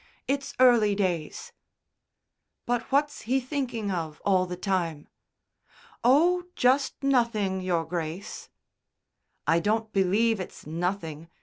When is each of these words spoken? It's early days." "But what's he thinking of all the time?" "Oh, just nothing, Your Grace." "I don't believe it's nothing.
It's 0.27 0.55
early 0.59 0.95
days." 0.95 1.51
"But 2.65 2.91
what's 2.91 3.21
he 3.29 3.39
thinking 3.39 3.91
of 3.91 4.19
all 4.25 4.47
the 4.47 4.57
time?" 4.57 5.07
"Oh, 6.03 6.45
just 6.55 7.03
nothing, 7.03 7.61
Your 7.61 7.85
Grace." 7.85 8.49
"I 9.45 9.59
don't 9.59 9.93
believe 9.93 10.39
it's 10.39 10.65
nothing. 10.65 11.29